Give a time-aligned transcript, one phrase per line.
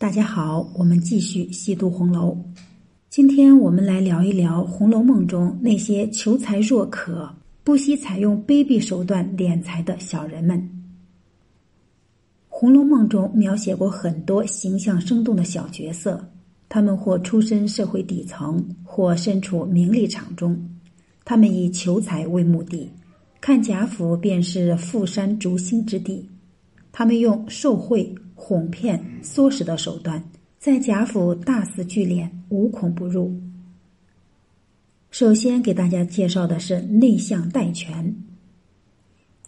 [0.00, 2.38] 大家好，我们继续细读红楼。
[3.10, 7.28] 今天我们来聊一聊《红楼梦》中那些求财若渴、
[7.64, 10.56] 不惜采用卑鄙手段敛财的小人们。
[12.46, 16.24] 《红楼梦》中描写过很多形象生动的小角色，
[16.68, 20.56] 他们或出身社会底层，或身处名利场中，
[21.24, 22.88] 他们以求财为目的，
[23.40, 26.30] 看贾府便是富山逐星之地，
[26.92, 28.14] 他们用受贿。
[28.40, 30.22] 哄骗、唆使的手段，
[30.58, 33.36] 在贾府大肆聚敛，无孔不入。
[35.10, 38.14] 首先给大家介绍的是内向戴权。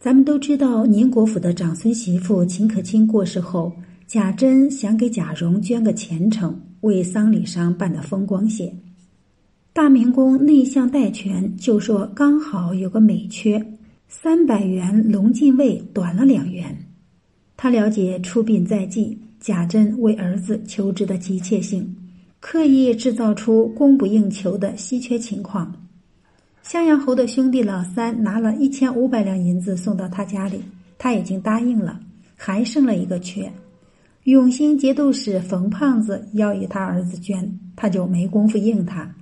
[0.00, 3.72] 咱们都知道，宁国府的长孙媳妇秦可卿过世后，
[4.06, 8.74] 贾珍想给贾蓉捐个前程，为丧礼上办的风光些。
[9.74, 13.64] 大明宫内向戴权就说，刚好有个美缺，
[14.08, 16.87] 三百元龙禁卫短了两元。
[17.60, 21.92] 他了解出殡在即，贾珍为儿子求职的急切性，
[22.38, 25.74] 刻意制造出供不应求的稀缺情况。
[26.62, 30.62] 襄阳侯的兄弟老三拿了一千五百两银子送到他家里，
[30.98, 31.98] 他已经答应了，
[32.36, 33.52] 还剩了一个缺。
[34.22, 39.12] 永兴节度使冯胖子要与他儿子捐，他就没工夫应他。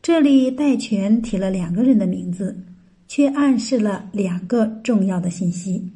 [0.00, 2.56] 这里戴权提了两个人的名字，
[3.08, 5.90] 却暗示了两个重要的信息。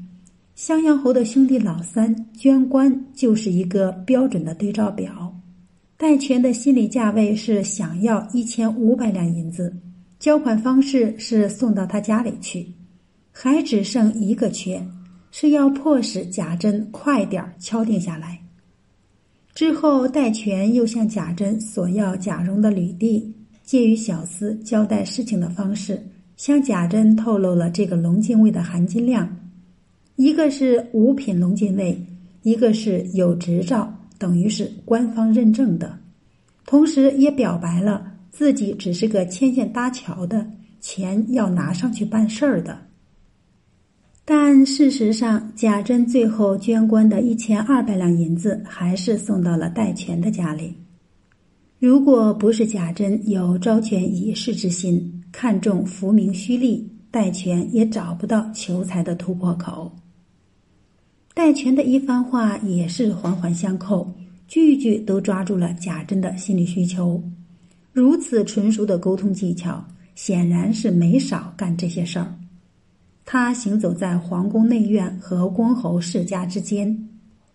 [0.56, 5.30] 襄阳侯的兄弟老三捐官就是一个标准的对照表。
[5.98, 9.70] 戴权的心理价位是想要一千五百两银子，
[10.18, 12.66] 交款方式是送到他家里去，
[13.30, 14.82] 还只剩一个缺，
[15.30, 18.40] 是要迫使贾珍快点敲定下来。
[19.54, 23.30] 之后，戴权又向贾珍索要贾蓉的履历，
[23.62, 26.02] 借与小厮交代事情的方式，
[26.38, 29.28] 向贾珍透露了这个龙禁卫的含金量。
[30.16, 31.96] 一个是五品龙禁卫，
[32.42, 35.98] 一个是有执照，等于是官方认证的，
[36.64, 40.50] 同时也表白了自己只是个牵线搭桥的，
[40.80, 42.78] 钱要拿上去办事儿的。
[44.24, 50.74] 但事实上，贾珍最后捐官的一千二百两银子，还是送到了戴权的家里。
[51.78, 59.94] 如果不是贾珍有招权以示之心，看重浮名虚利，戴权也找不到求财的突破口。
[61.36, 64.10] 戴权的一番话也是环环相扣，
[64.48, 67.22] 句句都抓住了贾珍的心理需求。
[67.92, 72.34] 如此纯熟的沟通技巧，显然是没少干这些事儿。
[73.26, 77.06] 他行走在皇宫内院和公侯世家之间，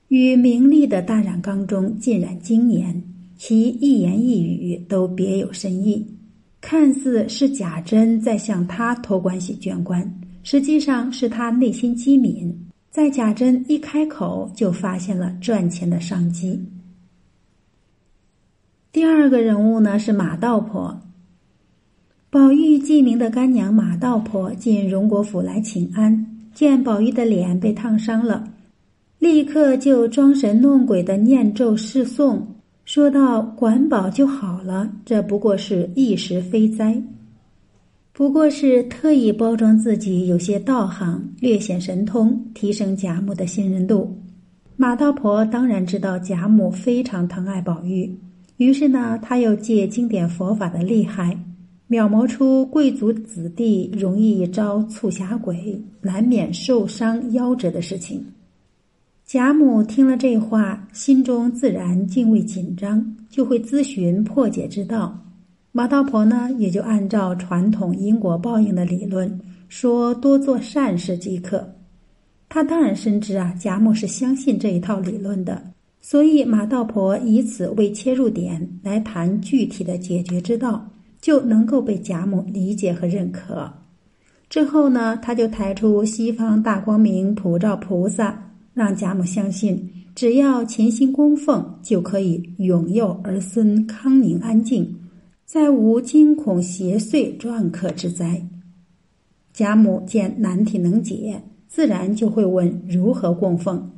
[0.09, 3.01] 与名利的大染缸中浸染经年，
[3.35, 6.05] 其一言一语都别有深意。
[6.61, 10.07] 看似是贾珍在向他托关系捐官，
[10.43, 12.55] 实际上是他内心机敏。
[12.91, 16.61] 在贾珍一开口，就发现了赚钱的商机。
[18.91, 21.01] 第二个人物呢是马道婆。
[22.29, 28.43] 宝玉记名的干娘马道婆进荣国府来请安，见宝玉的脸被烫伤了，
[29.19, 32.45] 立刻就装神弄鬼的念咒示颂，
[32.83, 37.01] 说道：“管饱就好了，这不过是一时非灾。”
[38.21, 44.15] 不过是特意包装自己有些道行，略显神通，提升贾母的信任度。
[44.77, 48.15] 马道婆当然知道贾母非常疼爱宝玉，
[48.57, 51.35] 于是呢，他又借经典佛法的厉害，
[51.87, 58.23] 描摹出贵族子弟容易招促狭鬼，难免受伤夭折的事情。
[59.25, 65.19] 贾母听了这话，心中自然敬畏紧张，就会咨询破解之道。
[65.73, 69.39] 马道婆呢，也就按照传统因果报应的理论，
[69.69, 71.65] 说多做善事即可。
[72.49, 75.63] 他当然深知啊，贾母是相信这一套理论的，
[76.01, 80.85] 所以马道婆以此为切入点来谈具体的解决之道，
[81.21, 83.71] 就能够被贾母理解和认可。
[84.49, 88.37] 之后呢，他就抬出西方大光明普照菩萨，
[88.73, 94.93] 让贾母相信，只要潜心供奉，就可以永佑儿孙康宁安静。
[95.51, 98.41] 再无惊恐邪祟撞客之灾。
[99.51, 103.91] 贾母见难题能解，自然就会问如何供奉。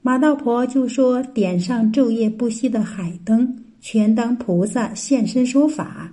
[0.00, 6.10] 马道婆就说：“点上昼夜不息的海灯，全当菩萨现身说法。”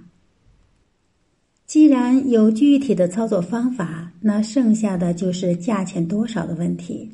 [1.65, 7.09] 既然有具体的操作方法，那剩下的就是价钱多少的问题。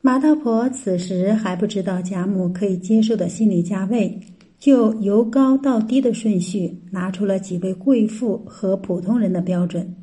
[0.00, 4.20] 马道婆此时还不知道贾母可以接受的心理价位。
[4.66, 9.94] 就由高到低的顺序拿出了几位贵妇和普通人的标准。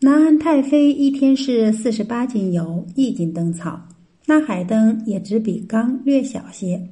[0.00, 3.78] 南安太妃一天是四十八斤油，一斤灯草，
[4.24, 6.88] 那海灯也只比缸略小些，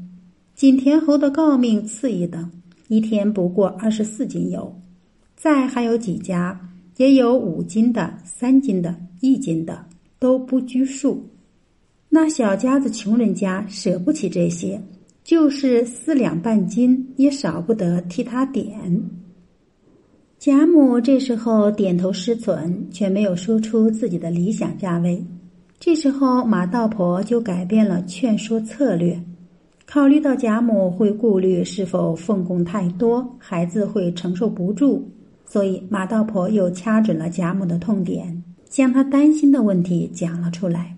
[0.54, 2.50] 景田侯的诰命次一等，
[2.88, 4.78] 一天不过二十四斤油。
[5.34, 6.60] 再还有几家，
[6.98, 9.86] 也有五斤的、三斤的、一斤的，
[10.18, 11.26] 都不拘束。
[12.10, 14.78] 那小家子穷人家舍不起这些，
[15.24, 19.00] 就是四两半斤，也少不得替他点。
[20.38, 25.24] 贾母这时候点头失存，却没有说出自己的理想价位。
[25.78, 29.20] 这时候马道婆就改变了劝说策略，
[29.86, 35.02] 考虑到贾母会顾虑是否奉供太多，孩子会承受不住，
[35.46, 40.96] 所以马道婆又掐准了贾母的痛点，将她担心的问题讲了出来。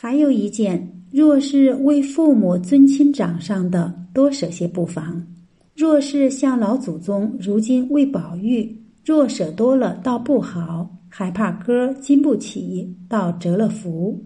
[0.00, 5.26] 还有一件，若是为父母尊亲长上的，多舍些不妨。
[5.74, 14.24] 若是像老祖宗如今为宝玉，若舍多了倒不好，还怕哥经不起，倒折了福。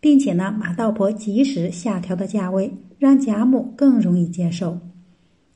[0.00, 4.80] 并且呢，马道婆及时下调的价位，让贾母更容易接受，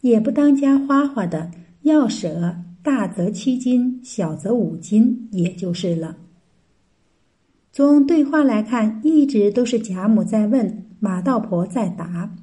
[0.03, 1.51] 也不当家花花的，
[1.81, 6.15] 要舍大则七斤，小则五斤，也就是了。
[7.73, 12.35] 从对话来看，一直都是贾母在问，马道婆在答。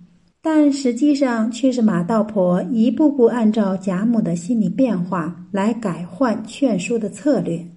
[0.42, 7.68] 但实际上却是马道婆一步步按照贾母的心理变化来改换劝说的策略。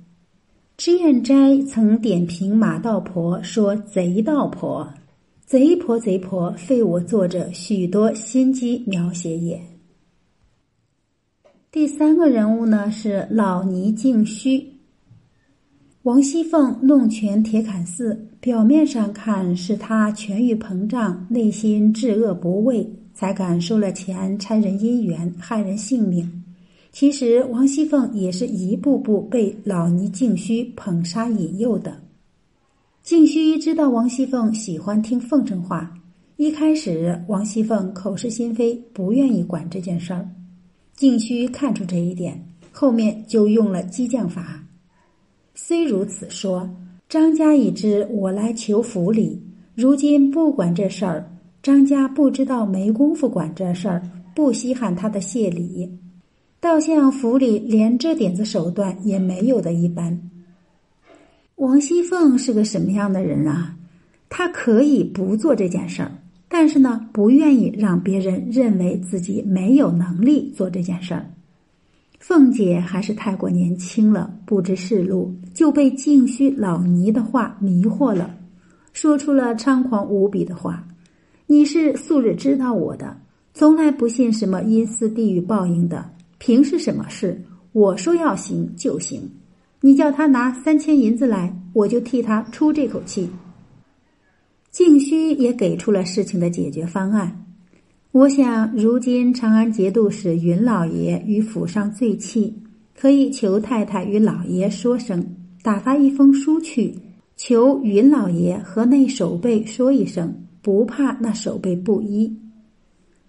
[0.77, 4.89] 脂砚斋曾点评马道婆说：“贼道婆，
[5.45, 9.61] 贼婆贼婆，废我作者许多心机描写也。”
[11.73, 14.70] 第三个人物呢是老尼静虚。
[16.05, 26.43] 王熙凤弄权铁槛寺，表面上看是她权欲膨胀，内心至恶不畏，才敢收了钱，拆人姻缘，害人性命。
[26.91, 32.01] 其实王熙凤也是一步步被老尼静虚捧杀引诱的。
[33.03, 35.93] 静虚知道王熙凤喜欢听奉承话，
[36.37, 40.27] 一开始王熙凤口是心非，不愿意管这件事儿。
[40.97, 42.43] 静虚看出这一点，
[42.73, 44.65] 后面就用了激将法。
[45.63, 46.69] 虽如此说，
[47.07, 49.41] 张家已知我来求府里，
[49.75, 51.31] 如今不管这事儿，
[51.63, 54.03] 张家不知道没工夫管这事儿，
[54.35, 55.89] 不稀罕他的谢礼，
[56.61, 60.19] 倒像府里连这点子手段也没有的一般。
[61.57, 63.77] 王熙凤是个什么样的人啊？
[64.31, 66.11] 她可以不做这件事儿，
[66.49, 71.31] 但是呢，不愿意让别人认为自己没有能力做这件事儿。
[72.21, 78.31] 凤姐还是太过年轻了，不知世路，就被静虚老尼的话迷惑了，
[78.93, 80.87] 说出了猖狂无比的话
[81.49, 83.17] ：“你是素日知道我的，
[83.55, 87.41] 从来不信什么阴司地狱报应的，凭是什么事？
[87.73, 89.23] 我说要行就行，
[89.81, 93.31] 你叫他拿三千银子来，我就替他出这口气。”
[94.71, 97.40] 静虚也给出了事情的解决方案。
[98.13, 102.53] 我想，如今长安节度使云老爷与府上醉气，
[102.93, 105.25] 可以求太太与老爷说声，
[105.63, 106.93] 打发一封书去，
[107.37, 112.37] 求云老爷和那守备说一声，不怕那守备不依。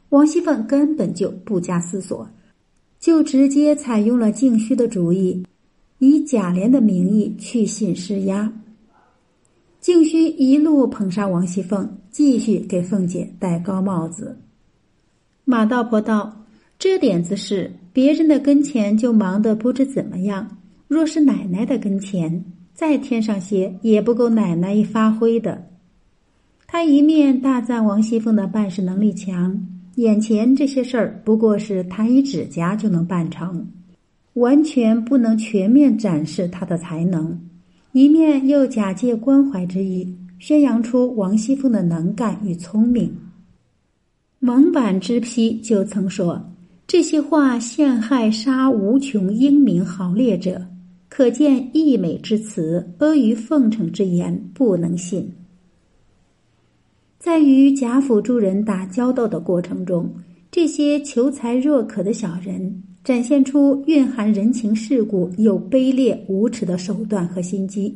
[0.09, 2.27] 王熙凤根本就不加思索，
[2.99, 5.43] 就直接采用了静虚的主意，
[5.99, 8.51] 以贾琏的名义去信施压。
[9.79, 14.35] 静虚一路捧杀王熙凤，继续给凤姐戴高帽子。
[15.51, 16.45] 马道婆道
[16.79, 20.47] ：“这点子事，别人的跟前就忙得不知怎么样；
[20.87, 25.67] 若是奶奶的跟前，再添上些，也不够奶奶一发挥的。”
[26.65, 33.67] 他一面大赞王熙凤的办事能力强，眼前这些事儿不过是弹一指甲就能办成，
[34.35, 37.37] 完全不能全面展示他的才能；
[37.91, 43.13] 一面又假借关怀之意，宣扬出王熙凤的能干与聪明。
[44.43, 46.41] 蒙版之批就曾说
[46.87, 50.65] ：“这些话陷害杀无穷英明豪烈者，
[51.09, 55.31] 可见溢美之词，阿谀奉承之言，不能信。”
[57.19, 60.11] 在与贾府诸人打交道的过程中，
[60.49, 67.95] 这些求财若渴的小人展现出蕴含人情世故又卑劣无耻的手段和心机。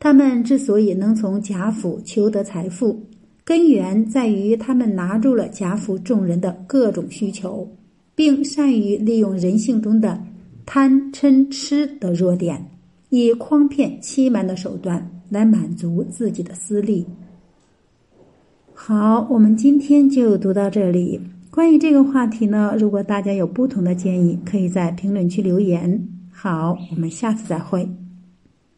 [0.00, 3.00] 他们之所以能从贾府求得财富，
[3.48, 7.66] 根源在于他们拿住了贾府众人的各种需求，
[8.14, 10.22] 并善于利用人性中的
[10.66, 12.62] 贪嗔痴的弱点，
[13.08, 17.06] 以诓骗欺瞒的手段来满足自己的私利。
[18.74, 21.18] 好，我们今天就读到这里。
[21.50, 26.06] 关于这个话题呢，如果大家有不同的建议，可以在评论区留言。
[26.30, 27.88] 好，我们下次再会。